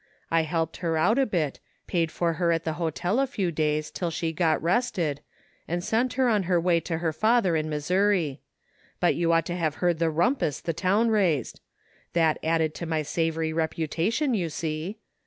I 0.31 0.41
helped 0.41 0.77
her 0.77 0.97
out 0.97 1.19
a 1.19 1.27
bit, 1.27 1.59
paid 1.85 2.09
for 2.11 2.33
her 2.41 2.51
at 2.51 2.63
the 2.63 2.73
hotel 2.81 3.19
a 3.19 3.27
few 3.27 3.51
days 3.51 3.91
till 3.91 4.09
she 4.09 4.33
got 4.33 4.59
rested, 4.59 5.21
and 5.67 5.83
sent 5.83 6.13
her 6.13 6.27
on 6.27 6.41
her 6.49 6.59
way 6.59 6.79
to 6.79 6.97
her 6.97 7.13
father 7.13 7.55
in 7.55 7.69
Missouri; 7.69 8.41
but 8.99 9.13
you 9.13 9.31
ought 9.31 9.45
to 9.45 9.55
have 9.55 9.75
heard 9.75 9.99
the 9.99 10.09
rumpus 10.09 10.59
the 10.59 10.73
town 10.73 11.09
raised! 11.11 11.59
That 12.13 12.39
added 12.43 12.73
to 12.73 12.87
my 12.87 13.03
savory 13.03 13.53
reputation, 13.53 14.33
you 14.33 14.49
see. 14.49 14.97